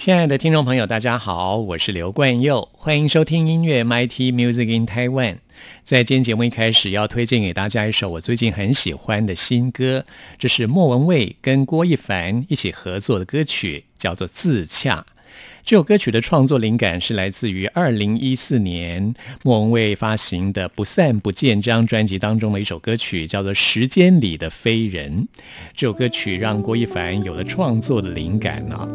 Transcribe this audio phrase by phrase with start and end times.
[0.00, 5.36] 亲爱的听众朋友，大家好，我是刘冠佑，欢迎收听音乐 MIT Music in Taiwan。
[5.84, 10.06] 在今天节目一开始，要推荐给大家一首我最近很喜欢的新歌，
[10.38, 15.04] 这是莫文蔚跟郭一凡一起合作的歌曲，叫做《自洽》。
[15.70, 25.16] 这首歌曲的创作灵感是来自于二零一四年莫文蔚发行的《不散不见》这张专辑当中的一首歌曲，叫做《时间里的飞人》。
[25.72, 28.88] 这首歌曲让郭一凡有了创作的灵感呢。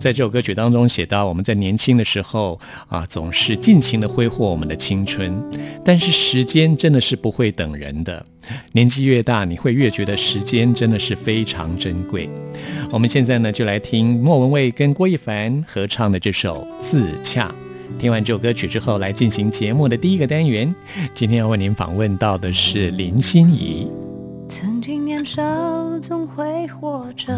[0.00, 5.38] 在这首歌曲当中写到，我们在年轻的时候啊，总是尽情的挥霍我们的青春，
[5.84, 8.24] 但是时间真的是不会等人的。
[8.72, 12.28] 年纪越大，你会越觉得时间真的是非常珍贵。
[12.90, 17.48] 我们现在呢，就来听莫文蔚跟郭一凡合唱的这首《自洽》。
[17.98, 20.68] 听完这首歌曲之后，来进行节目的第一个单元。
[21.14, 23.88] 今天要为您访问到的是林心怡。
[24.48, 25.42] 曾经年少
[26.00, 27.32] 总会活着，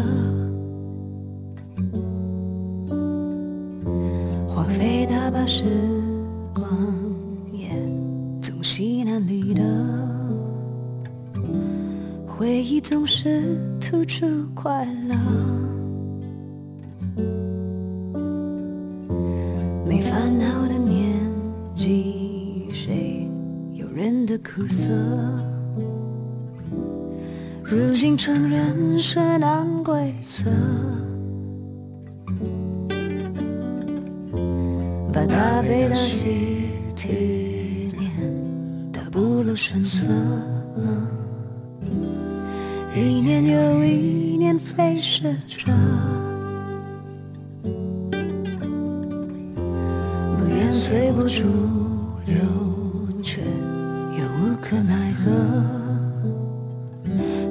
[4.47, 5.63] 荒废大把时
[6.53, 6.67] 光，
[7.53, 7.69] 也
[8.41, 9.63] 总稀难离的。
[12.37, 15.15] 回忆总是突出快乐，
[19.87, 21.17] 没烦恼的年
[21.75, 23.27] 纪，谁
[23.73, 24.91] 有人的苦涩？
[27.63, 30.51] 如今承认是难规则，
[35.11, 38.11] 把大悲的喜体念
[38.91, 40.07] 得不露声色。
[42.97, 45.71] 一年又一年飞逝着，
[50.35, 51.43] 不愿随波逐
[52.25, 52.35] 流，
[53.21, 55.31] 却又无可奈何。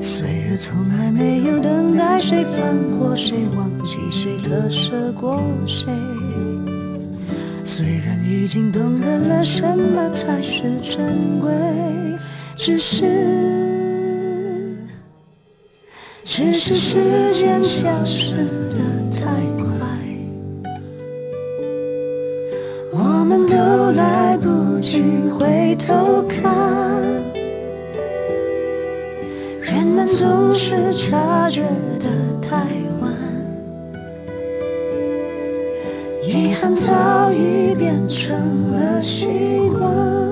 [0.01, 5.87] 岁月从来没有等待谁放过谁，忘记谁特舍过谁。
[7.65, 11.53] 虽然已经懂得了什么才是珍贵，
[12.57, 13.46] 只是。
[16.37, 18.35] 只是时间消失
[18.75, 19.25] 的太
[19.57, 19.73] 快，
[22.93, 23.57] 我们都
[23.93, 26.55] 来不及回头看，
[29.63, 31.63] 人们总是察觉
[31.99, 32.07] 的
[32.43, 32.67] 太
[33.01, 33.11] 晚，
[36.23, 38.37] 遗憾早已变成
[38.73, 39.27] 了习
[39.73, 40.26] 惯。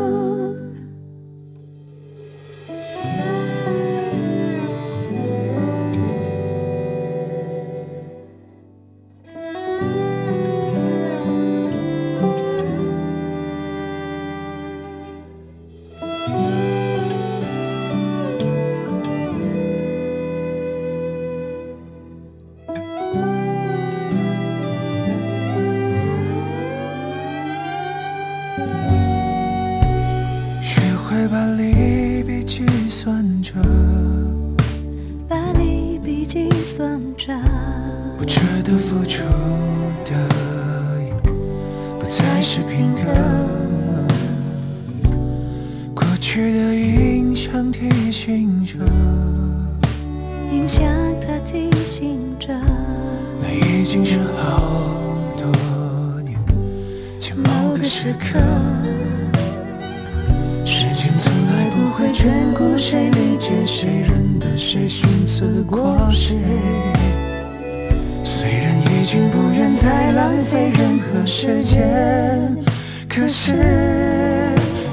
[58.04, 58.38] 时刻，
[60.62, 66.36] 时间从来不会眷顾谁，理解谁，认得谁，寻思过谁，
[68.22, 72.54] 虽然已经不愿再浪费任何时间，
[73.08, 73.54] 可是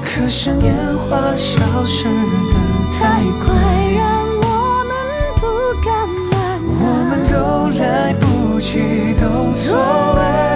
[0.02, 2.54] 可是年华消失的
[2.98, 3.52] 太快，
[3.94, 4.96] 让我们
[5.36, 5.44] 不
[5.84, 9.76] 敢慢，我们都来不及，都错
[10.16, 10.51] 位。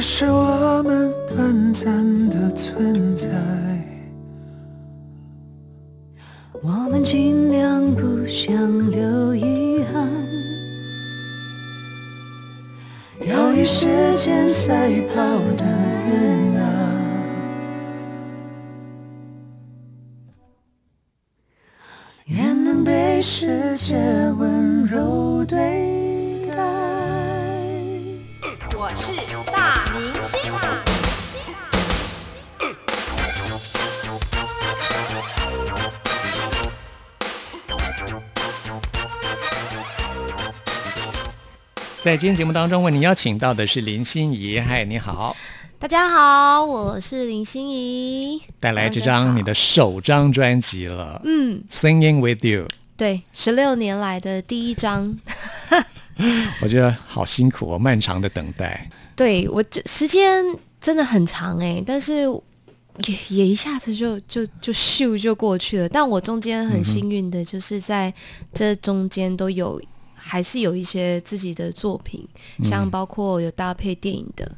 [0.00, 3.09] 是我们短暂的存在。
[42.02, 44.58] 在今天节目当中，为您邀请到的是林心怡。
[44.58, 45.36] 嗨，你好，
[45.78, 52.62] 大家好，我是林心怡，带来这张你的首张专辑了，嗯，《Singing with You》。
[52.96, 55.14] 对，十六年来的第一张，
[56.62, 58.88] 我觉得好辛苦哦，漫长的等待。
[59.14, 60.42] 对我这时间
[60.80, 62.22] 真的很长哎、但是
[63.04, 65.88] 也也一下子就就就咻就过去了。
[65.90, 68.12] 但我中间很幸运的，就是在
[68.54, 69.78] 这中间都有
[70.20, 72.26] 还是有一些自己的作品，
[72.62, 74.50] 像包括有搭配电影的，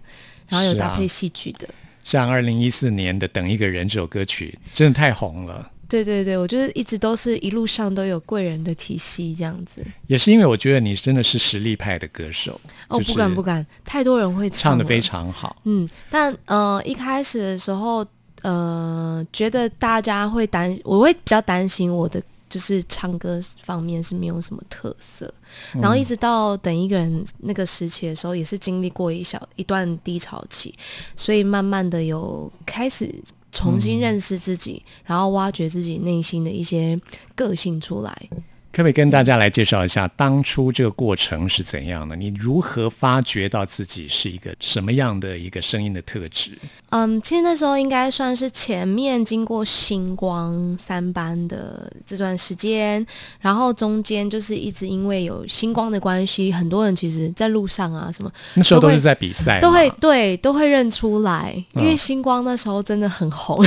[0.49, 1.69] 然后有搭配戏剧的。
[2.03, 5.71] 像二零一四年的《等一个人》这首歌曲，真的太红了。
[5.89, 9.85] 对对对，我就是一直都是一路上都有贵人的体系这样子。
[10.07, 15.55] 也是因为我觉得你真的是实力派的歌手，哦，不敢不敢，太多人会了唱的非常好。
[15.65, 18.05] 嗯，但呃一开始的时候，
[18.41, 25.33] 呃，觉得大家会担，我会比较担心我的就是唱歌方面是没有什么特色，
[25.75, 30.75] 然后一直到等一个人那个时期的时候，也是经历过一小一段低潮期，
[31.17, 33.13] 所以慢慢的有开始。
[33.55, 36.99] 重新认识自己，然后挖掘自己内心的一些
[37.35, 38.31] 个性出来。
[38.73, 42.17] 可不可以跟大家来介绍一下当初这个过程是怎样的？
[42.17, 46.59] 你如何发掘到自己是一个什么样的一个声音的特质？
[46.89, 53.07] 嗯，其实那时候应该算是前面经过星光三班的这段时间，
[53.41, 63.63] 然后中间就是一直因为有星光的关系，很多人其实在路上啊什么那时候都是在比赛，都会对都会认出来，因为嗯星光那时候真的很红。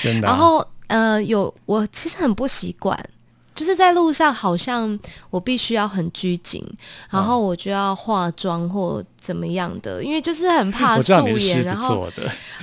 [0.00, 2.98] 真的啊、 然后呃，有我其实很不习惯，
[3.58, 4.96] 就是在路上好像
[5.30, 6.64] 我必须要很拘谨，
[7.10, 12.08] 然后我就要化妆或怎么样的，因为就是很怕 素颜，然后，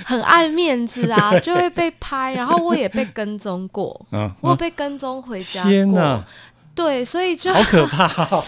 [0.06, 5.70] 很爱面子啊， 就会被拍，然后我也被跟踪过， 嗯，我被跟踪回家过。
[5.70, 6.24] 天哪，，
[6.74, 8.42] 对，所以就好可怕、哦！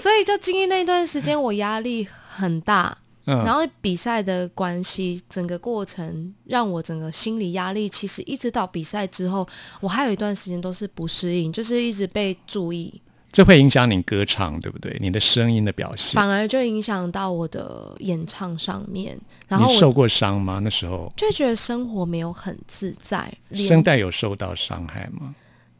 [0.00, 2.96] 所以就经历那段时间，我压力很大。
[3.26, 9.46] 嗯，然后比赛的关系，整个过程让我整个心理压力，其实一直到比赛之后，
[9.80, 13.00] 我还有一段时间都是不适应，就是一直被注意，
[13.32, 14.96] 这会影响你歌唱，对不对？
[15.00, 16.14] 你的声音的表现。
[16.14, 19.18] 反而就影响到我的演唱上面，
[19.48, 20.60] 然后你受过伤吗？
[20.62, 25.34] 那时候就觉得生活没有很自在，声带有受到伤害吗？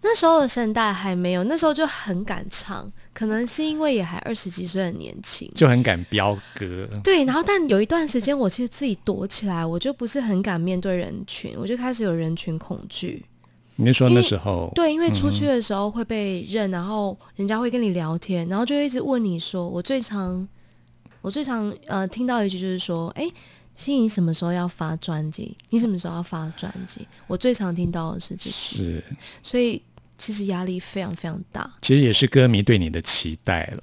[0.06, 5.50] 那时候的声带还没有，那时候就很敢唱，可能是因为也还二十几岁的年轻。
[5.54, 13.24] 就很敢飙歌，对，然后但有一段时间，我其实自己躲起来，我就不是很敢面对人群，我就开始有人群恐惧。
[13.76, 14.70] 你是说那时候？
[14.74, 20.46] 对，因为出嗯去的时候会被认，然后人家会跟你聊天，然后就会一直问你说，我最常
[21.22, 23.26] 我最常呃听到一句就是说，哎，
[23.74, 25.56] 心怡你什么时候要发专辑？
[25.70, 27.08] 你什么时候要发专辑？
[27.26, 29.04] 我最常听到的是这句，是，
[29.42, 29.82] 所以
[30.16, 31.68] 其实压力非常非常大。
[31.82, 33.82] 其实也是歌迷对你的期待了，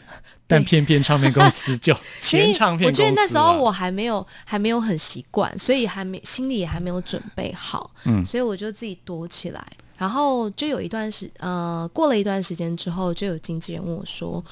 [0.46, 9.64] 但偏偏唱片公司就 所以前唱片我觉公司啊得那时候我还没有还没有很习惯，所以还没心里也还没有准备好，嗯所以我就自己躲起来。
[9.98, 14.44] 然后就有一段时呃，过了一段时间之后，就有经纪人问我说：“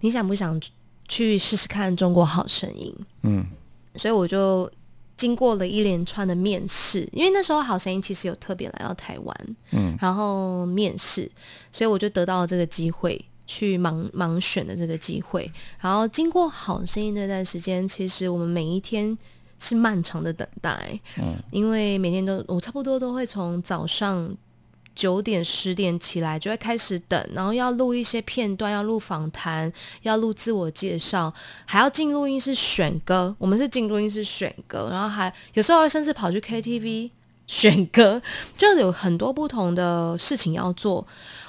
[0.00, 0.60] 你想不想
[1.08, 3.44] 去试试看《中国好声音》？”嗯，
[3.96, 4.70] 所以我就
[5.16, 11.30] 经过了一连串的面试，因为那时候《好声音》其实有特别来到台湾，嗯，然后面试，
[11.70, 13.24] 所以我就得到了这个机会。
[13.46, 19.14] 去盲盲选的这个机会，然后经过《好声音》那段时间，其实我们每一天
[19.58, 24.34] 是漫长的等待，嗯，因为每天都我差不多都会从早上
[24.94, 29.72] 九点十点起来就会开始等，然后要录一些片段，要录访谈，
[30.02, 31.32] 要录自我介绍，
[31.64, 33.34] 还要进录音室选歌。
[33.38, 37.10] 我们是进录音室选歌，然后还有时候甚至跑去 KTV
[37.46, 38.22] 选歌，
[38.56, 41.06] 就有很多不同的事情要做。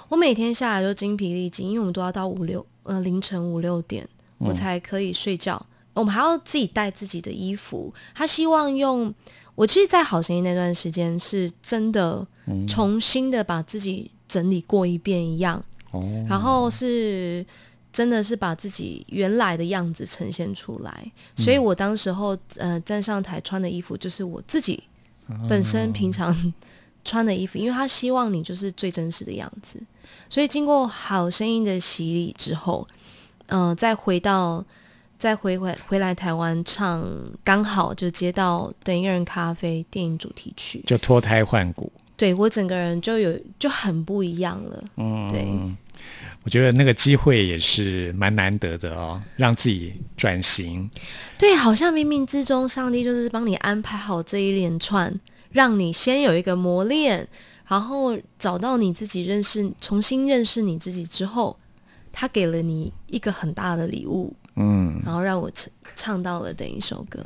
[0.09, 5.63] 我每天下来都精疲力尽，因为我们都要到五六呃凌晨五六点我才可以睡觉。
[5.93, 7.93] 我们还要自己带自己的衣服。
[8.13, 9.13] 他希望用
[9.55, 12.27] 我其实，在好声音那段时间是真的
[12.67, 17.45] 重新的把自己整理过一遍一样，哦，然后是
[17.91, 24.83] 真的是把自己原来的样子呈现出来，所以我当时候呃站上台穿的衣服就是我自己
[25.49, 26.53] 本身平常
[27.03, 29.81] 穿的衣服，因为他希望你就是最真实的样子。
[30.29, 32.87] 所以经过好声音的洗礼之后，
[33.47, 34.63] 嗯、再回到
[35.17, 37.07] 再回回回来台湾唱，
[37.43, 41.91] 刚好就接到《等一个人咖啡》电影主题曲，就脱胎换骨。
[42.17, 44.84] 对我整个人就有就很不一样了。
[44.98, 45.45] 嗯，对，
[46.43, 50.89] 我觉得那个机会也是蛮难得的哦，让自己转型。
[51.38, 55.13] 对，好像冥冥之中，上帝就是帮你安排好这一连串，
[55.51, 57.27] 让你先有一个磨练，
[57.67, 61.57] 然后找到你自己，认识，重新认识你自己之后，
[62.12, 67.19] 他给了你一个很大的礼物，嗯，然后让我唱唱到了等一首歌。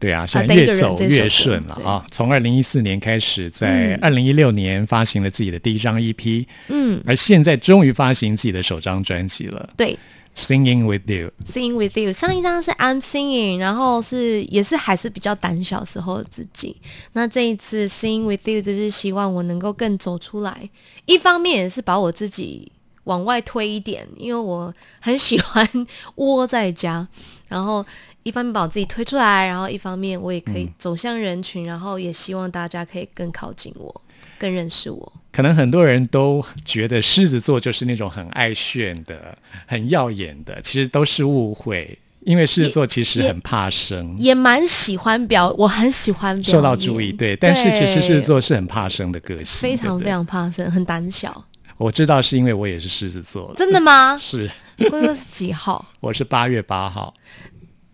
[0.00, 2.04] 对啊，现在越走越顺了啊！
[2.10, 9.92] 从二零一四年开始，在二零一六年发行了自己的第一张 EP，嗯，而现在终于发行自己的首张专辑了，对
[10.34, 16.76] 《Singing with you, singing with you，上一张是 I'm singing，然后是也是还是比较胆小时候的自己。
[17.12, 20.70] 那这一次 Sing with you 就是希望我能够更走出来，
[21.04, 22.70] 一方面也是把我自己
[23.04, 25.68] 往外推一点，因为我很喜欢
[26.14, 27.06] 窝在家，
[27.48, 27.84] 然后
[28.30, 34.00] 一方面把我自己推出来，然后一方面我也可以走向人群，然后也希望大家可以更靠近我，
[34.38, 35.12] 更认识我。
[35.32, 41.98] 可能很多人都觉得狮子座就是那种很爱炫的、很耀眼的，其实都是误会。
[42.20, 47.10] 因为狮子座其实很怕生，也蛮喜欢表，我很喜欢表受到注意。
[47.10, 50.08] 对，但是其实狮子座是很怕生的个性，非常非。
[50.08, 51.44] 常怕生，很胆小。
[51.78, 54.16] 我知道是因为我也是狮子座，真的吗？
[54.20, 55.82] 是龟哥是几号？
[56.00, 57.14] 我是八月八号，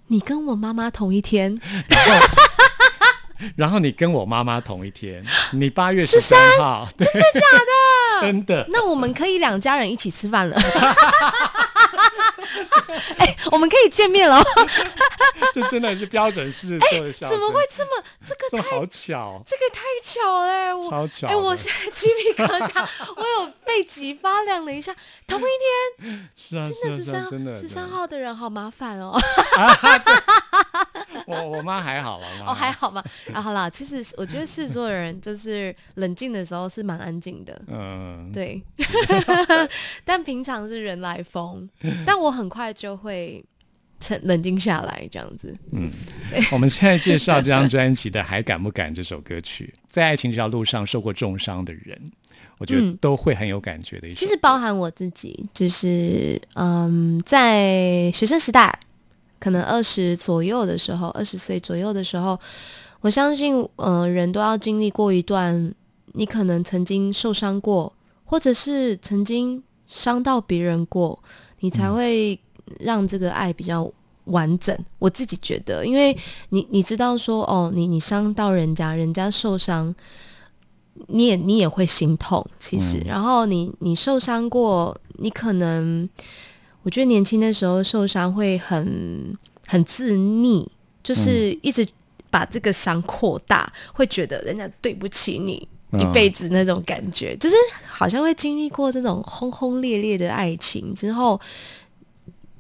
[0.09, 1.59] 你跟我妈妈同一天，
[3.57, 8.23] 然后你跟我妈妈同一天， 你八月十三号，真的假的？
[8.27, 8.67] 真的。
[8.71, 10.57] 那我们可以两家人一起吃饭了。
[13.19, 14.43] 哎、我们可以见面了。
[15.53, 18.05] 这真的是标准狮子座的笑声，怎么会这么？
[18.27, 19.43] 这个这么好巧？
[19.47, 22.87] 这个太巧了、欸，我哎、超巧哎我现在鸡皮疙瘩，
[23.17, 24.95] 我有背脊发凉了一下。
[25.27, 25.45] 同一
[26.03, 27.87] 天，是啊，真的十三是啊是啊，真的十三。
[27.89, 29.17] 号的人好麻烦哦。
[31.27, 33.03] 我我妈还好了，哦，还好吧。
[33.33, 37.59] 啊，好啦，其实我觉得狮子座的人就是冷静的时候是蛮安静的。
[37.69, 38.63] 嗯，对，
[40.05, 41.69] 但平常是人来疯，
[42.05, 43.45] 但我很快就会
[43.99, 45.57] 沉冷静下来，这样子。
[45.73, 45.91] 嗯
[46.53, 51.99] 我们现在介绍这张专辑的《还敢不敢》这首歌曲，在爱情这条路上受过重伤的人，
[52.59, 54.15] 我觉得嗯都会很有感觉的。
[54.15, 58.79] 其实包含我自己，就是嗯，在学生时代，
[59.39, 62.39] 可能二十左右的时候，二十岁左右的时候，
[63.01, 65.73] 我相信，呃，人都要经历过一段，
[66.13, 71.23] 你可能曾经受伤过，或者是曾经伤到别人过，
[71.61, 72.39] 你才会
[72.81, 73.91] 让这个爱比较
[74.25, 74.77] 完整。
[74.99, 76.17] 我自己觉得，因为
[76.51, 79.95] 你你知道说，哦，你你伤到人家，人家受伤。
[81.09, 86.09] 你也你也会心痛，其实，然后你你受伤过，你可能，
[86.83, 89.37] 我觉得年轻的时候受伤会很
[89.67, 90.67] 很自溺，
[91.03, 91.87] 就是一直
[92.31, 97.57] 把这个伤扩大，会觉得人家对不起你嗯一辈子那种感觉，就是
[97.89, 101.41] 好像会经历过这种轰轰烈烈的爱情之后，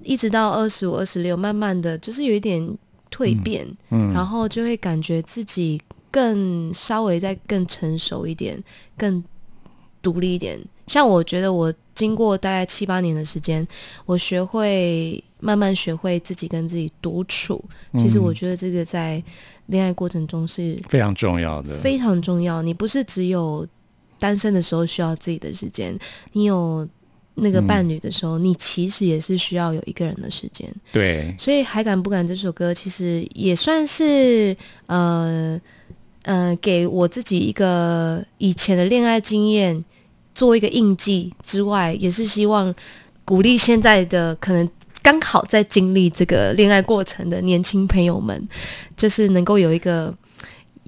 [0.02, 2.62] 一直到二十五、二十六，慢慢的就是有一点
[3.10, 5.80] 蜕变，嗯然后就会感觉自己
[6.10, 8.62] 更稍微再更成熟一点，
[8.96, 9.22] 更
[10.00, 10.58] 独立一点。
[10.86, 13.66] 像我觉得我经过大概七八年的时间，
[14.04, 17.62] 我学会慢慢学会自己跟自己独处。
[17.98, 19.20] 其实我觉得这个在
[19.66, 21.76] 恋爱过程中是非常重要的。
[21.78, 22.62] 非常重要。
[22.62, 23.66] 你不是只有
[24.18, 25.98] 单身的时候需要自己的时间，
[26.32, 26.88] 你有
[27.34, 30.66] 那个伴侣的时候，你其实也是需要有一个人的时间。
[30.90, 34.56] 对，所以《还敢不敢》这首歌其实也算是
[34.86, 35.60] 呃
[36.22, 39.84] 呃给我自己一个以前的恋爱经验
[40.34, 42.74] 做一个印记之外，也是希望
[43.24, 44.66] 鼓励现在的可能
[45.06, 48.48] 刚好在经历这个恋爱过程的年轻朋友们，
[48.96, 50.12] 就是能够有一个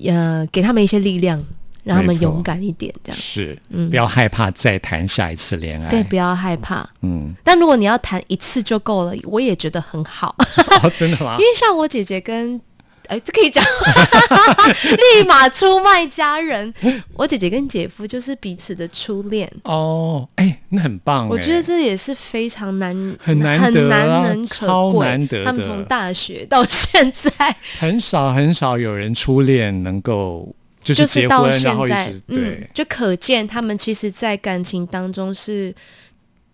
[0.04, 1.40] 呃给他们一些力量，
[1.84, 5.88] 让他们勇敢一点，这样是，嗯不要害怕再谈下一次恋爱。
[5.88, 6.84] 对，不要害怕。
[7.02, 10.34] 嗯，但如果你要谈一次就够了，我也觉得很好。
[10.82, 11.44] 哦，真的吗 因？
[11.44, 12.60] 为像我姐姐跟，
[13.08, 13.64] 哎，这可以讲，
[15.20, 16.72] 立马出卖家人。
[17.14, 21.28] 我姐姐跟姐夫就是彼此的初恋，哦，哎，那很棒哎。
[21.28, 25.06] 我觉得这也是非常难、很难很难能可超贵。
[25.06, 35.74] 难得他们从大学到现在，很少很少有人初恋能够就是就是到结婚，然后一直，嗯对，，就可见他们其实，在感情当中是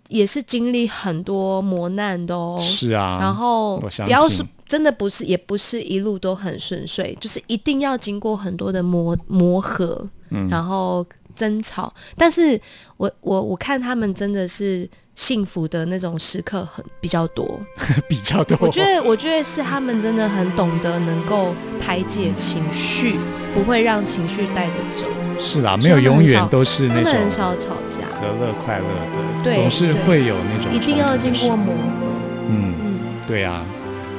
[0.08, 2.56] 也是经历很多磨难的哦。
[2.60, 11.04] 是啊，然后不要说真的不是，也不是一路都很顺遂，就是一定要经过很多的磨磨合，嗯然后
[11.36, 11.92] 争吵。
[12.16, 12.60] 但是
[12.96, 17.60] 我我我看他们真的是幸福的那种时刻很比较多。
[18.08, 18.56] 比较多。
[18.60, 23.16] 我觉得我觉得是他们真的很懂得能够排解情绪，
[23.54, 25.06] 不会让情绪带着走。
[25.38, 32.06] 是啦，没有永远都是那他们很少吵架，和乐快乐的，对总是会有那种一定要经过磨合。
[32.48, 33.64] 嗯，嗯，对啊。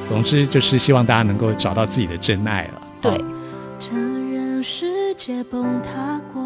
[0.04, 2.82] 总之就是希望大家能够找到自己的真爱了。
[3.00, 3.24] 对哦。
[3.78, 6.45] 承认世界崩塌过，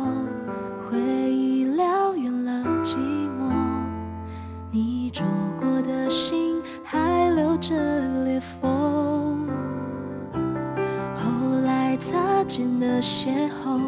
[13.00, 13.80] 的邂逅，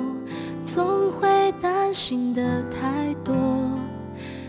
[0.64, 3.35] 总会担心的太多。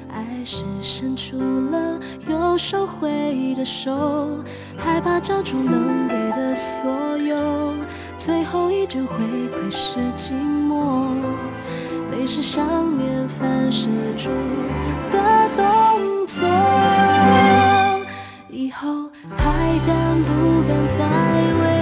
[0.10, 1.38] 爱是伸出
[1.70, 3.92] 了又收回的手，
[4.78, 7.74] 害怕交出能给的所有，
[8.18, 11.08] 最后依旧回馈是寂寞，
[12.12, 12.66] 泪是想
[12.98, 14.30] 念反射出
[15.12, 16.48] 的动作。
[18.50, 19.44] 以后还
[19.86, 20.30] 敢不
[20.66, 20.96] 敢再
[21.60, 21.73] 为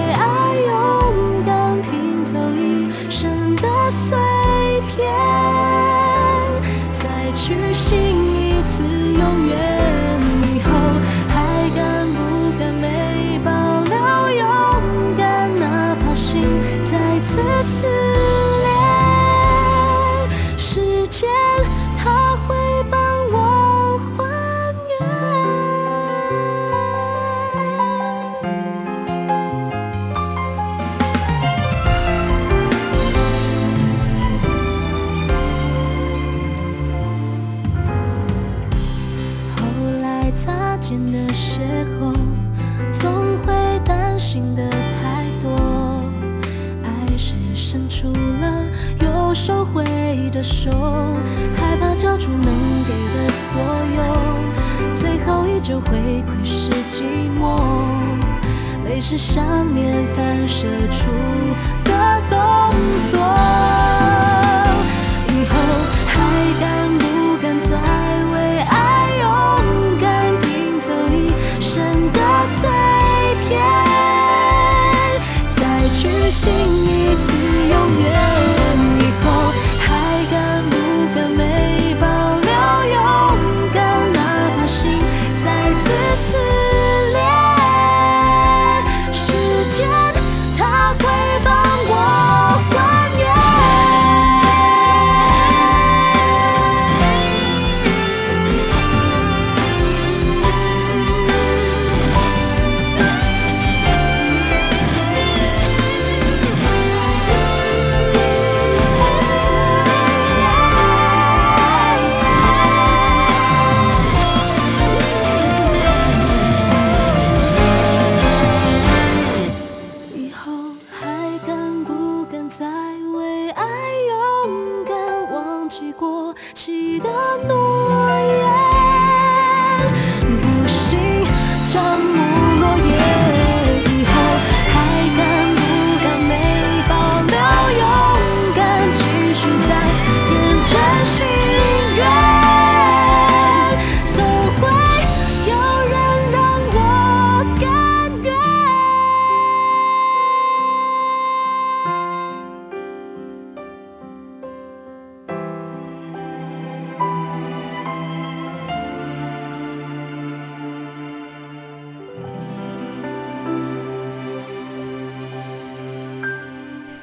[9.22, 9.71] 永远，
[41.06, 41.58] 的邂
[42.00, 42.12] 逅，
[42.92, 43.12] 总
[43.44, 43.52] 会
[43.84, 46.02] 担心的太多。
[46.84, 48.64] 爱是伸出了
[49.00, 49.84] 又收回
[50.32, 50.70] 的手，
[51.56, 52.44] 害怕交出能
[52.84, 53.60] 给的所
[53.96, 54.00] 有，
[54.94, 57.02] 最后依旧会窥视寂
[57.40, 57.60] 寞。
[58.84, 61.08] 泪是想念反射出
[61.84, 62.38] 的动
[63.10, 64.11] 作。
[76.42, 77.32] 去信一次
[77.68, 78.41] 永远。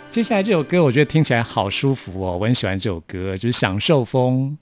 [0.10, 4.58] 接下来这首歌，我觉得听起来好舒服哦，我很喜欢这首歌，就是《享受风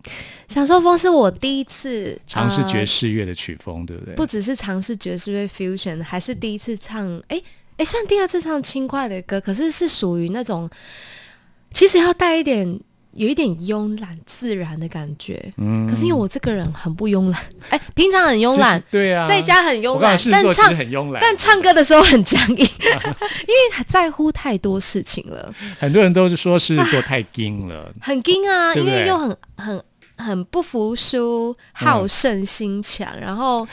[0.49, 4.13] 享受风是我第一次》，尝试爵呃士乐的曲风，对不对？
[4.15, 7.41] 不只是尝试爵士乐 fusion，还是第一次唱，哎
[7.77, 10.69] 哎，算第二次唱轻快的歌，可是是属于那种，
[11.73, 12.77] 其实要带一点，
[13.17, 15.51] 有一点慵懒自然的感觉。
[15.58, 15.86] 嗯。
[15.88, 28.99] 可是因为我这个人很不慵懒， 哎，平常很慵懒，对啊，在家很慵懒，但唱很慵懒，但唱歌的时候很僵硬，因为在乎太多事情了， 很多人都是说狮子座太硬了，很硬啊，对不对？
[28.99, 29.84] 因为又很很
[30.17, 33.67] 很不服输，好胜心强，然后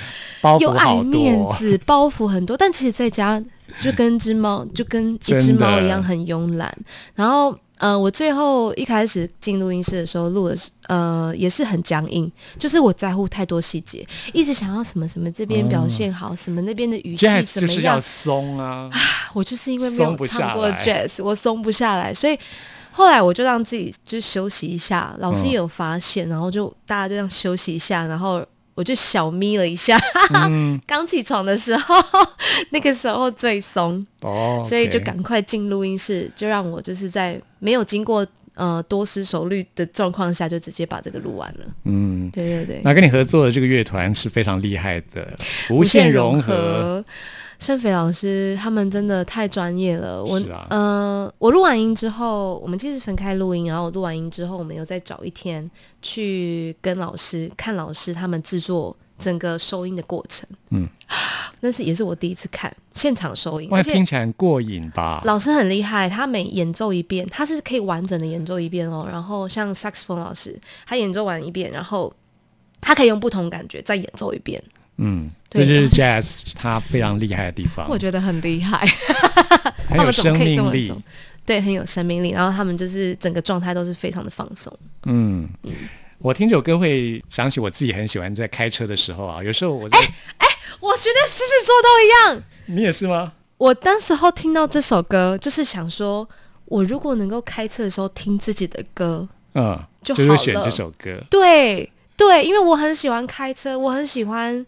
[0.61, 2.57] 又爱面，子，包袱很多。
[2.57, 3.43] 但其实在家
[3.81, 6.77] 就跟只猫，就跟一只猫一样很慵懒。
[7.15, 18.89] 然后呃，我最后一开始进录音室的时候录的是，呃，也是很僵硬，就是我在乎太多细节，一直想要什么什么这边表现好，什么那边的语气怎么就是要样，松啊，
[19.35, 22.39] 我就是因为没有唱过 jazz，我松不下来，所以
[22.93, 25.49] 后来我就让自己就休息一下，老师嗯。
[25.49, 29.97] 也有发现，然后就大家就这样休息一下，然后我就小眯了一下，
[30.35, 31.95] 嗯， 刚起床的时候，
[32.71, 41.65] 那个时候最松，哦，所以就赶快进录音室，就让我就是在没有经过呃多思熟虑的状况下，就直接把这个录完了。
[41.85, 42.31] 嗯。
[42.31, 45.37] 对对对，那跟你合作的这个乐团是非常厉害的，
[45.71, 47.05] 无限融合。
[47.65, 50.23] 盛斐老师他们真的太专业了。
[50.23, 55.71] 我嗯啊呃，我录完音之后，我们其实分开录音，然后我录完音之后，我们又再找一天
[56.03, 60.47] 去跟老师看老师他们制作整个收音的过程。
[60.73, 60.87] 嗯，
[61.61, 65.23] 那是也是我第一次看现场收音，听起来很过瘾吧？
[65.25, 69.09] 老师很厉害，他每演奏一遍，他是可以完整的演奏一遍哦。
[69.11, 72.13] 然后像萨克斯风老师，他演奏完一遍，然后
[72.83, 74.63] 他可以用不同感觉再演奏一遍，
[74.99, 78.87] 嗯，这就是 jazz 它非常厉害的地方，我觉得很厉害。
[79.89, 80.95] 很 有他们怎么生命力。？
[81.47, 82.31] 对，很有生命力。
[82.31, 84.73] 然后他们就是整个状态都是非常的放松。
[85.05, 85.49] 嗯，
[86.19, 89.99] 我听这首歌会想起我自己很喜欢在开车的时候啊，有时候我哎
[90.39, 90.47] 哎，
[90.81, 92.43] 我觉得狮子座都一样。
[92.67, 93.33] 你也是吗？
[93.59, 96.27] 我当时候听到这首歌，就是想说，
[96.65, 101.23] 我如果能够开车的时候听自己的歌，嗯，就就是选这首歌。
[101.31, 104.65] 对对，因为我很喜欢开车，我很喜欢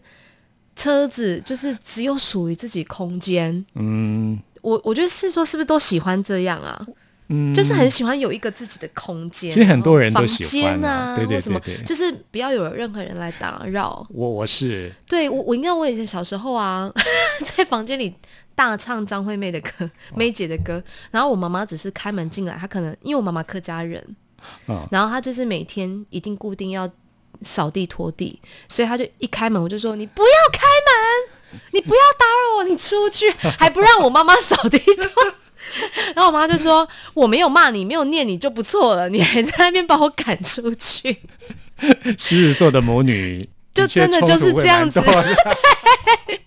[0.75, 3.65] 车子，就是只有属于自己空间。
[3.75, 6.85] 嗯我我觉得是说是不是都喜欢这样啊？
[7.29, 9.51] 嗯，就是很喜欢有一个自己的空间。
[9.51, 14.05] 其实很多人都喜欢啊，啊对对对对就是不要有任何人来打扰。
[14.09, 16.91] 我我是对我，我应该我以前小时候啊，
[17.55, 18.13] 在房间里
[18.55, 20.81] 大唱张惠妹的歌、梅姐的歌，
[21.11, 24.03] 然后我妈妈只是开门进来，她可能因为我妈妈客家人，
[24.65, 26.89] 啊然后她就是每天一定固定要
[27.41, 30.65] 扫地拖地，所以他就一开门我就说你不要开
[31.51, 35.33] 门，你不要打扰我，你出去， 还不让我妈妈扫地拖。
[36.15, 41.21] 然后我妈就说：“我没有骂你，没有念你就不错了，你还在那边把我赶出去。
[42.17, 45.35] ”狮子座的母女，就真的就是这样子蛮多的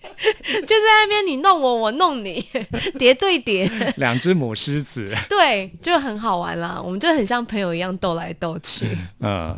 [0.43, 2.45] 就在那边你弄我，我弄你，
[2.99, 6.81] 叠对叠，两只母狮子，对，就很好玩啦。
[6.83, 8.87] 我们就很像朋友一样斗来斗去。
[9.19, 9.57] 嗯，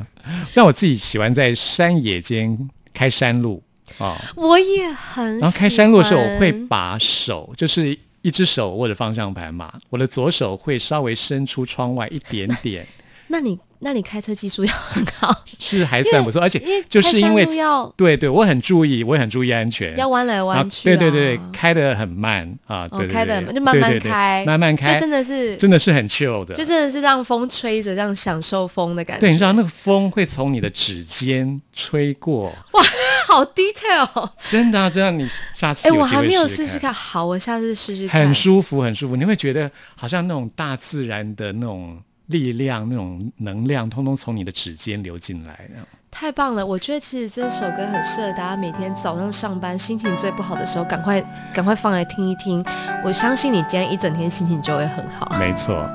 [0.52, 3.62] 像我自己喜欢在山野间开山路
[3.98, 7.98] 啊，我也很，然后开山路的时候，我会把手就是。
[8.24, 12.88] 一只手握着方向盘嘛，我的左手会稍微伸出窗外一点点，
[13.28, 29.22] 那你那你开车技术 要很好，是还算不错，而且就是因为要对对，我很注意，我也很注意安全，要弯来弯去、啊对对对，开得很慢啊，哦对对对，开得很慢就慢慢开慢慢开，就真的是真的是很 chill 的，就真的是让风吹着，这样享受风的感觉。
[29.22, 32.84] 对，你知道那个风会从你的指尖吹过， 哇
[33.28, 34.30] 好 detail 哦。
[34.46, 38.22] 真的、啊，真的，你 下次哎、我还没有试试试看，好，我下次试试看。
[38.22, 45.70] 很舒服，很舒服，你会觉得好像那种大自然的那种力量、那种能量，通通从你的指尖流进来。
[46.10, 46.64] 太棒了！
[46.64, 51.20] 我觉得其实这首歌很适合大家每天早上上班心情最不好的时候，赶快
[51.52, 52.64] 赶快放来听一听。
[53.04, 55.36] 我相信你今天一整天心情就会很好。
[55.40, 55.90] 没错，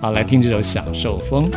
[0.00, 1.48] 好，来听这首《享受风》。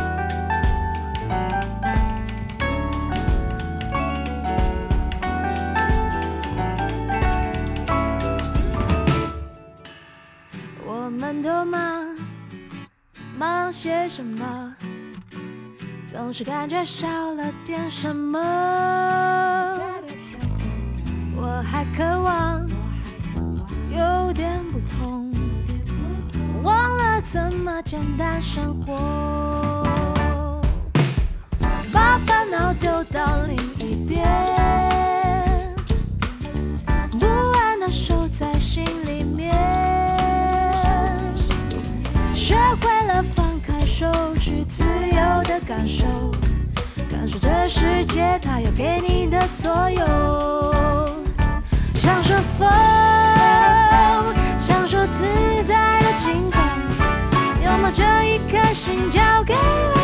[13.84, 14.74] 些什么？
[16.06, 18.40] 总是感觉少了点什么。
[21.36, 22.66] 我还渴望
[23.90, 25.30] 有点不同，
[26.62, 29.86] 忘了怎么简单生活，
[31.92, 33.54] 把烦恼丢到另
[33.86, 34.24] 一边，
[48.76, 50.04] 给你的所有。
[51.94, 52.68] 享受风，
[54.58, 55.24] 享受自
[55.64, 56.60] 在的轻松，
[57.62, 60.03] 拥抱这一颗心交给我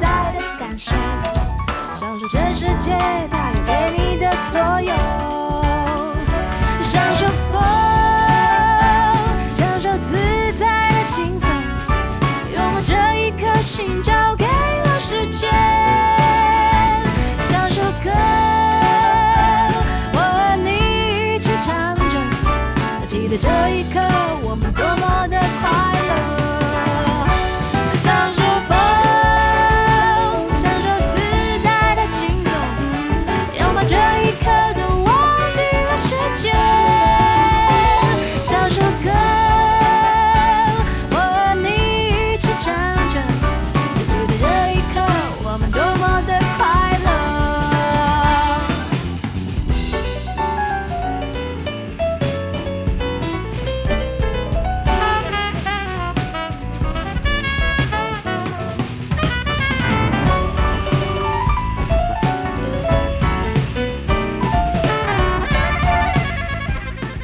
[0.00, 0.90] 在的感受，
[1.96, 2.96] 享受这世界
[3.30, 4.92] 它给你的所有，
[6.82, 7.60] 享受风，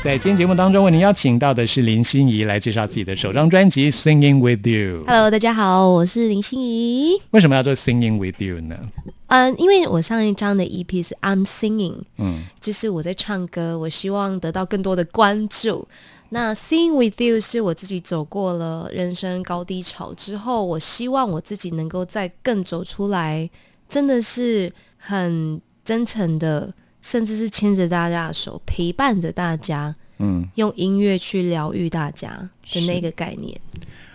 [0.06, 5.02] 在今天节目当中，为您邀请到的是林心怡来介绍自己的首张专辑《Singing with You》。
[5.04, 7.20] Hello，大家好，我是林心怡。
[7.32, 8.78] 为什么要做《Singing with You》呢？
[9.26, 15.88] 嗯，因为我上一张的 EP 是 I'm Singing，嗯，就是我在唱歌，我希望得到更多的关注。
[16.28, 23.50] 那 Sing with You 是我自己走过了人生高低潮之后，我希望我自己能够再更走出来，
[23.88, 26.72] 真的是很真诚的，
[27.06, 33.56] 甚至是牵着大家的手，陪伴着大家，嗯，用音乐去疗愈大家的那个概念。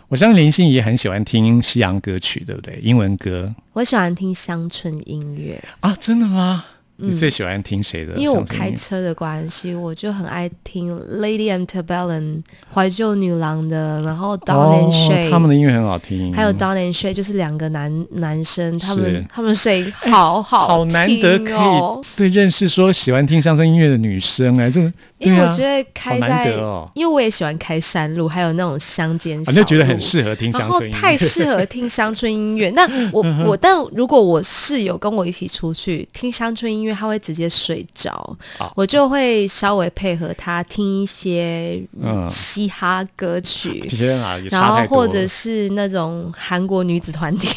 [0.10, 2.78] 我相信林心怡很喜欢听西洋歌曲，对不对？
[2.84, 6.66] 英文歌我喜欢听乡村音乐，啊，真的吗？
[7.02, 8.14] 你最喜欢听谁的？
[8.16, 12.42] 因为我开车的关系，我就很爱听 Lady Antebellum
[12.74, 26.52] 怀旧女郎的，然后 Don 哦 and Shay，、他们的音乐很好听，还有 Don and Shay，就是两个男男生，他们他们声音好好好难得可哦以对认识说喜欢听乡村音乐的女生哎，这个因为我觉得开在，
[26.94, 32.70] 因为我也喜欢开山路，还有那种乡间小路，我就觉得很适合听乡村音乐，太适合听乡村音乐。
[32.72, 43.84] 那我 我，但如果我室友跟我一起出去听乡村音乐，他会直接睡着，好我就会稍微配合他听一些嗯嘻哈歌曲。
[44.50, 47.50] 然后或者是那种韩国女子团体，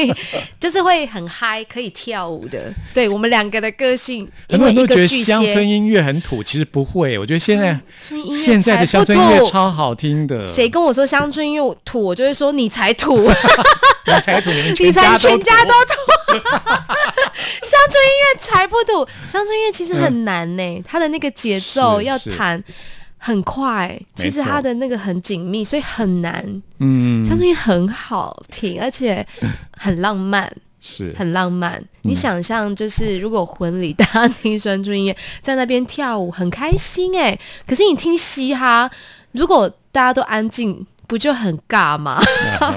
[0.58, 2.72] 就是会很嗨，可以跳舞的。
[2.94, 7.01] 对我们两个的个性，很因为一多人都觉得个巨乡村，音乐很土，其实不会。
[7.18, 7.78] 我觉得现在
[8.30, 13.16] 现在的乡村音乐超好听的，谁跟我说乡村音乐土，我就会说你才土。
[14.04, 15.94] 你才土，你才全家都土，
[16.26, 19.06] 乡村音乐才不土。
[19.28, 22.62] 乡村音乐其实很难呢、它的那个节奏要弹
[23.16, 26.44] 很快，其实它的那个很紧密，所以很难。
[26.80, 29.24] 嗯，乡村音乐很好听，而且
[29.76, 31.78] 很浪漫，是很浪漫。
[31.78, 38.90] 嗯你想象就是如果婚礼大家听专注音乐，在那边跳舞很开心哎、可是你听嘻哈，
[39.30, 42.20] 如果大家都安静，不就很尬吗？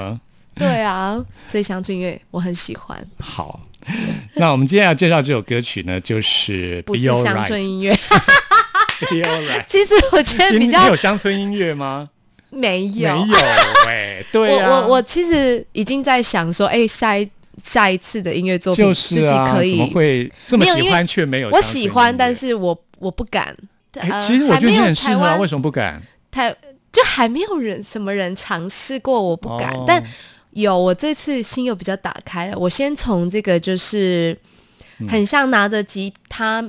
[0.56, 3.06] 对啊，所以乡村音乐我很喜欢。
[3.20, 3.60] 好。
[4.34, 7.64] 那我们今天要介绍这首歌曲呢，就是不 Be 是乡村。
[7.64, 7.96] 音乐。
[9.68, 12.10] 其实我觉得比较有乡村音乐吗？
[12.50, 13.38] 没有，没有
[13.86, 17.30] 哎，对啊，我我我其实已经在想说，哎、下一
[17.64, 21.50] 下一次的音乐作品就是自己可以，么会这么喜欢却没有？
[21.50, 22.36] 我喜欢，但。
[22.36, 23.56] 是我我不敢。
[23.94, 26.02] 哎，呃其实我觉得很适合啊，为什么不敢？
[26.30, 26.54] 太
[26.92, 29.70] 就还没有人什么人尝试过，我不敢。
[29.74, 30.04] 哦但
[30.52, 32.58] 有，我这次心又比较打开了。
[32.58, 34.38] 我先从这个就是
[35.08, 36.62] 很像拿着吉他，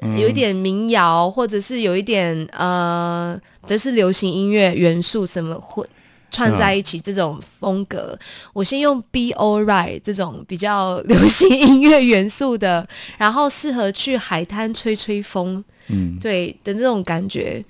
[0.00, 5.86] 嗯有一点民谣，或者是有一点呃，就是流行音乐元素什么混
[6.34, 8.18] 串在一起这种风格。
[8.52, 12.86] 我先用 Be All Right 这种比较流行音乐元素的，
[13.18, 17.64] 然后适合去海滩吹吹风，嗯，对的这种感觉。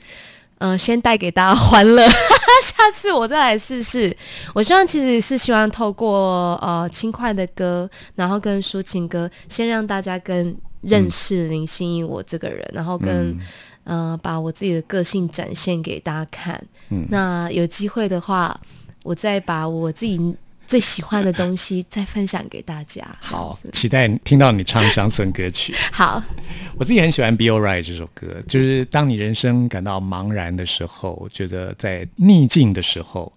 [0.58, 2.08] 嗯、先带给大家欢乐，
[2.62, 4.16] 下次我再来试试。
[4.54, 13.40] 我希望其实是希望透过呃轻快的歌，然后跟抒情歌，先让大家更认识林心怡我这个人，然后跟嗯、
[13.84, 16.62] 呃把我自己的个性展现给大家看。
[16.90, 18.58] 嗯那有机会的话，
[19.02, 20.34] 我再把我自己
[20.66, 23.04] 最喜欢的东西再分享给大家。
[23.20, 25.74] 好期待听到你唱乡村歌曲。
[25.92, 26.22] 好，
[26.76, 33.30] 我自己很喜欢《Be All Right》这首歌，就是当你人生感到茫然的时候，我觉得在逆境的时候，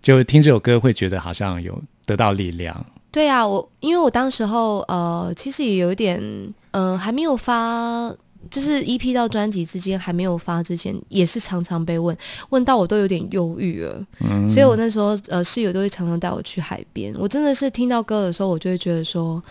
[0.00, 2.84] 就听这首歌会觉得好像有得到力量。
[3.12, 6.22] 对啊，我因为我当时候呃，其实也有一点
[6.70, 8.10] 呃，还没有发
[8.48, 12.16] 就是 EP 到专辑之间还没有发之前，也是常常被问，
[12.48, 14.06] 问到我都有点忧郁了。
[14.20, 17.14] 嗯所以我那时候呃室友都会常常带我去海边。
[17.18, 19.42] 我真的是听到歌的时候，我就会觉得说，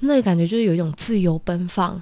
[0.00, 2.00] 那个感觉就是有一种自由奔放，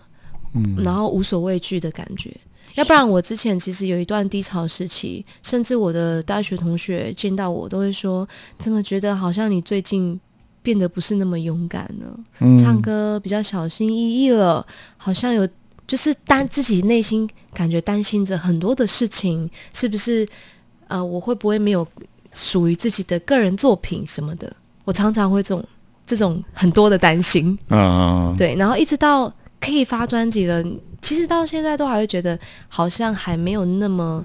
[0.54, 2.30] 嗯然后无所畏惧的感觉。
[2.74, 10.20] 要不然我之前其实有一段低潮时期，甚至我的大学同学见到我都会说，怎么觉得好像你最近
[10.62, 12.20] 变得不是那么勇敢了？
[12.38, 14.64] 嗯唱歌比较小心翼翼了，
[14.96, 15.48] 好像有
[15.88, 20.28] 就是担自己内心感觉担心着很多的事情，是不是？
[20.86, 21.86] 呃，我会不会没有
[22.32, 24.50] 属于自己的个人作品什么的？
[24.84, 25.62] 我常常会这种
[26.06, 30.64] 这种很多的担心，嗯，对，然后一直到可以发专辑了，
[31.02, 34.24] 其实到现在都还会觉得好像还没有那么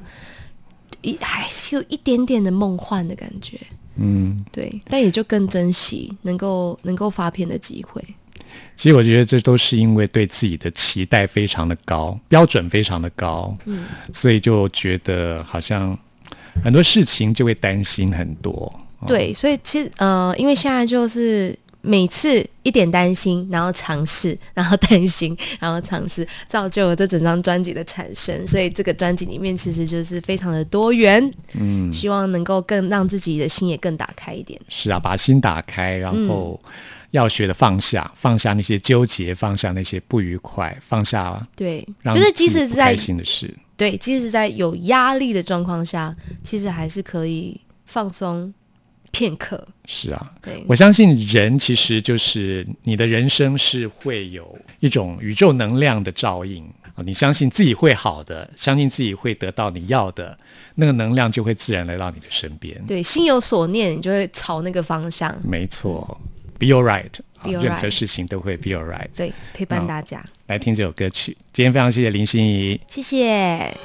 [1.02, 3.60] 一还是有一点点的梦幻的感觉，
[3.98, 8.02] 嗯，对，但也就更珍惜能够能够发片的机会。
[8.76, 15.98] 其实我觉得这都是因为对自己的期待非常的高，标准非常的高，嗯，所以就觉得好像
[16.64, 18.52] 很多事情就会担心很多。
[19.00, 28.48] 哦，对，所以其实呃，因为现在就是每次一点担心，然后尝试，然后担心， 然后尝试，造就了这整张专辑的产生。
[28.48, 34.60] 所以这个专辑里面其实就是非常的多元，嗯，希望能够更让自己的心也更打开一点。
[34.68, 36.60] 是啊，把心打开，然后
[37.14, 43.54] 要学的放下，放下那些纠结，放下那些不愉快，放下对，就是即使是在开心的事。
[43.78, 48.52] 对，即使是在有压力的状况下，其实还是可以放松
[49.12, 49.68] 片刻。
[49.86, 56.64] 是啊，对，我相信人其实就是你的人生是会有一种宇宙能量的照应
[56.96, 60.36] 啊，你相信自己会好的，相信自己会得到你要的，
[60.74, 62.76] 那个能量就会自然来到你的身边。
[62.88, 65.36] 对，心有所念，你就会朝那个方向。
[65.44, 66.20] 没错
[66.64, 67.12] ，Be alright，
[67.44, 69.10] 任何事情都会 be alright。
[69.16, 72.80] 对，陪伴大家，来听这首歌曲，今天非常谢谢林心怡。
[72.88, 73.76] 谢谢。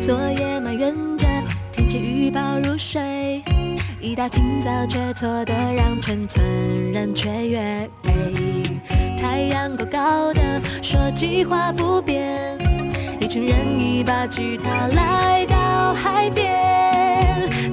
[0.00, 1.26] 昨夜埋怨着
[1.72, 3.42] 天气预报入睡，
[4.00, 7.90] 一大清早却错的让全村人雀跃。
[9.18, 12.56] 太阳高高的说计划不变，
[13.36, 16.50] 一人一把吉他来到海边，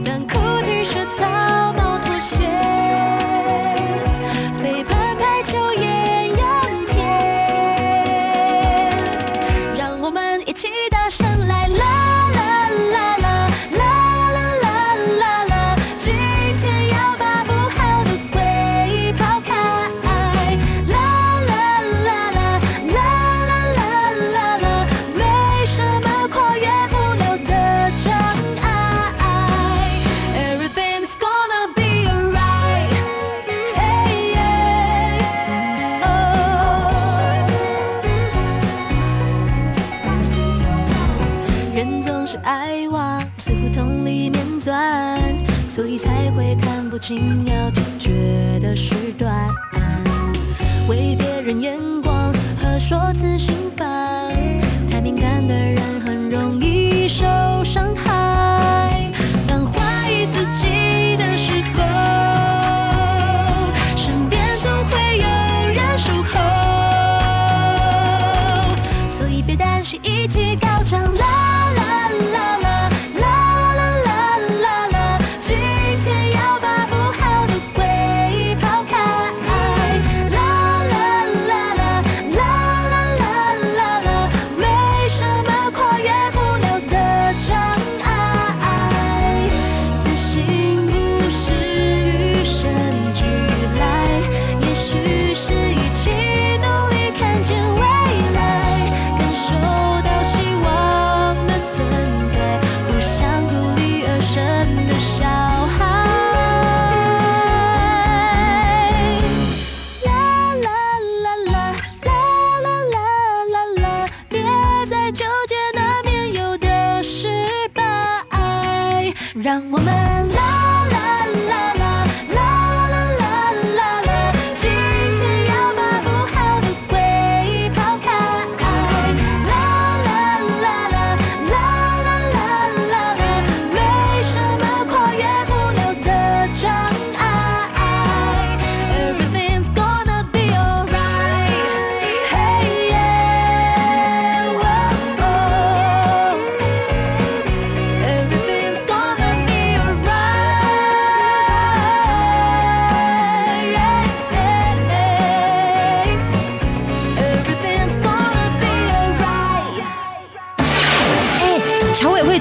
[0.04, 2.50] 但哭泣是草帽脱线，
[47.14, 49.48] 看不清要解决的时段。
[50.88, 53.38] 为别人眼光和说辞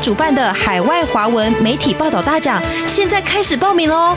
[0.02, 4.16] 主办的海外华文媒体报道大奖，现在开始报名喽。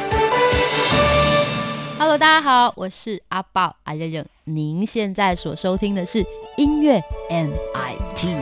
[2.01, 4.25] Hello，大家好，我是阿豹阿任任。
[4.45, 6.25] 您现在所收听的是
[6.57, 6.99] 音乐
[7.29, 8.40] MIT。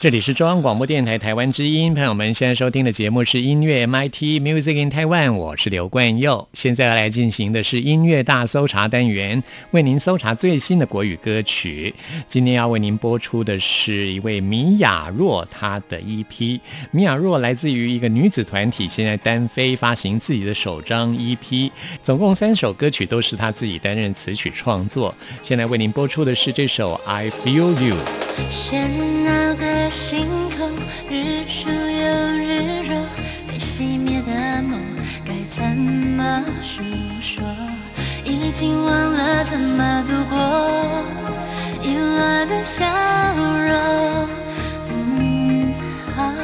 [0.00, 6.46] 这里是中央广播电台台湾之音，朋友们现在收听的节目是音乐 MIT Music in Taiwan，我是刘冠佑。
[6.52, 9.42] 现在要来进行的是音乐大搜查单元，
[9.72, 11.92] 为您搜查最新的国语歌曲。
[12.28, 16.60] 今天要为您播出的是一位米雅若她的 EP。
[16.92, 21.72] 米雅若来自于一个女子团体，现在单飞发行自己的首张 EP，
[22.04, 25.12] 总共三首歌曲都是她自己担任词曲创作。
[25.42, 27.96] 现在为您播出的是这首《I Feel You》。
[29.88, 30.70] 喧闹的星空，
[31.08, 31.74] 日出又
[32.36, 33.06] 日落，
[33.46, 34.78] 被熄灭的梦
[35.24, 36.82] 该怎么诉
[37.20, 37.42] 说？
[38.24, 40.38] 已经忘了怎么度过，
[41.82, 42.84] 遗落的笑
[43.66, 44.28] 容。
[44.90, 45.72] 嗯
[46.16, 46.34] 啊，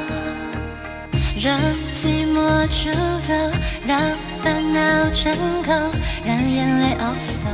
[1.43, 1.59] 让
[1.95, 2.91] 寂寞出
[3.27, 3.35] 走，
[3.87, 4.01] 让
[4.43, 5.33] 烦恼成
[5.63, 5.93] 空，
[6.25, 7.45] 让眼泪 also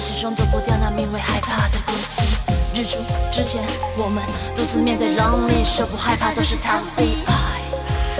[0.00, 2.22] 始终躲不掉那名为害怕的孤寂。
[2.74, 2.96] 日出
[3.30, 3.60] 之前，
[3.98, 4.22] 我们
[4.56, 7.18] 独自面对 lonely，说不害怕都是逃避。
[7.26, 7.34] 爱，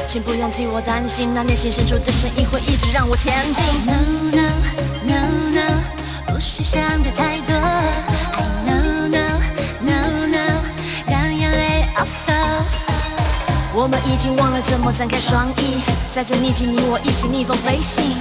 [0.07, 3.65] 请不用替我担心，那内心深处的声音会一直让我前进。
[3.87, 3.97] No
[4.37, 4.43] no
[5.07, 5.15] no
[5.55, 7.57] no，不需想的太多。
[7.57, 9.41] I know no
[9.81, 10.63] no no，
[11.07, 12.35] 让眼泪 also。
[13.73, 18.17] 我们已经忘了怎么展开双翼，在这逆境，你我一起逆风飞行。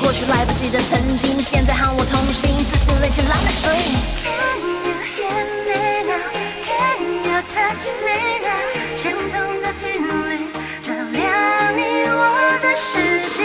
[0.00, 3.96] 过去来不及的曾经，现在和我同行，自信垒起来的 dream。
[7.48, 8.64] Touch me now?
[8.96, 9.32] 相同
[9.62, 10.50] 的频率，
[10.82, 11.24] 照亮
[11.76, 12.20] 你我
[12.60, 12.90] 的世
[13.30, 13.38] 界，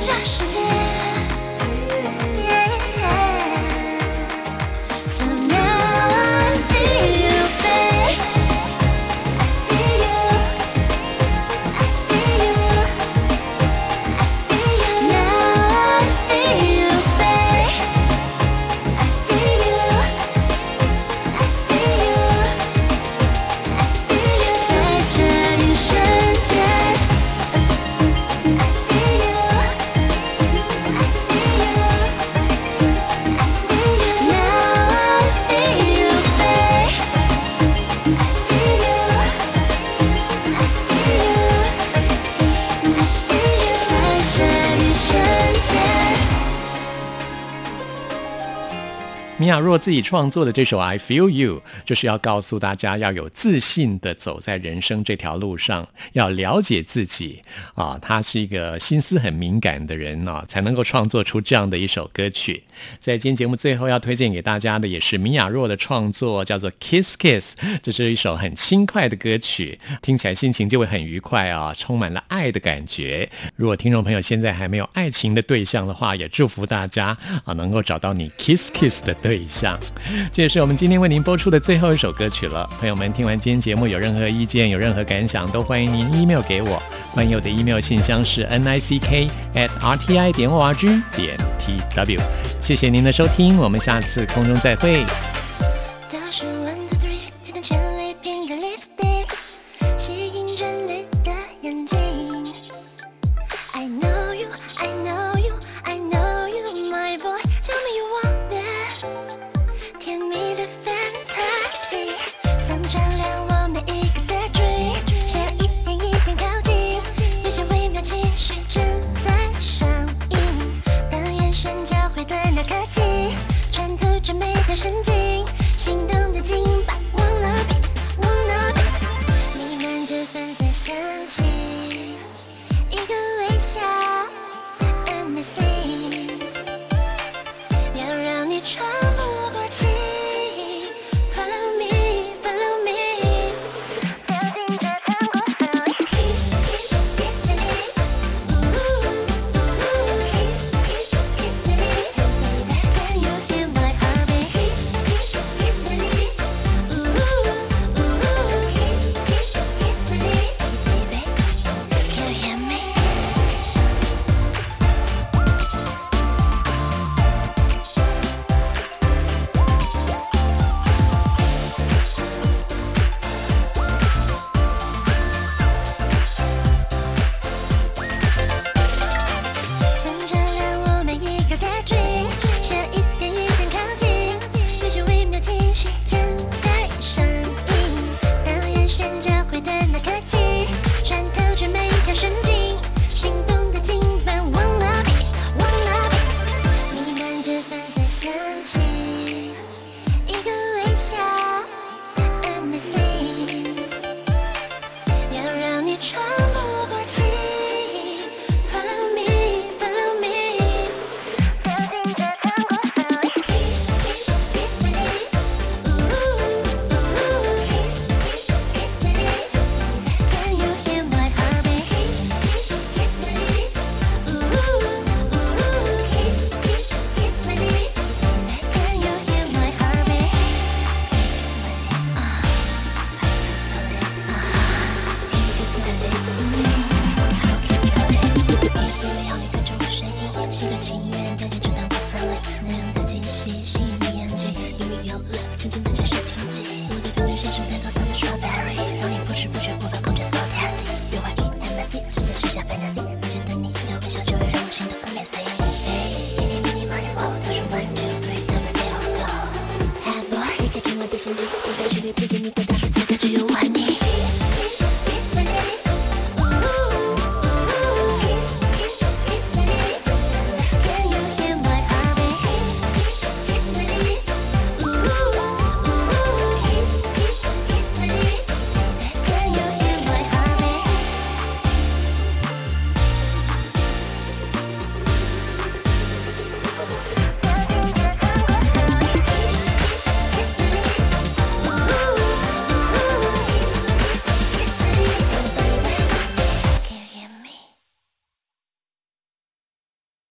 [0.00, 0.91] 这世界。
[49.42, 57.42] 米娅若自己创作的这首《I Feel You》，就是要告诉大家要有自信的走在人生这条路上，要了解自己
[57.74, 57.98] 啊。
[58.00, 62.62] 他是一个心思很敏感的人呢，才能够创作出这样的一首歌曲。
[63.00, 73.28] 在今天节目最后要推荐给大家的，也是米娅若的创作，叫做《Kiss Kiss》，这是一首很轻快的歌曲，听起来心情就会很愉快啊，充满了爱的感觉。
[73.56, 79.78] 如果听众朋友现在还没有爱情的对象的话，也祝福大家啊，能够找到你 Kiss Kiss 的对象。
[80.30, 82.68] 这也是我们今天为您播出的最后一首歌曲了。
[82.78, 86.82] 朋友们，听完今天节目有任何意见、有任何感想，都欢迎您 email 给我。
[87.12, 91.34] 欢迎我的 email 信箱是 n i c k at r t i 点 o r g 点
[91.58, 92.20] t w。
[92.60, 95.02] 谢谢您的收听，我们下次空中再会。